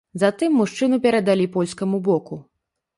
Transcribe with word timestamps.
Затым 0.21 0.55
мужчыну 0.61 0.99
перадалі 1.05 1.45
польскаму 1.59 2.05
боку. 2.13 2.45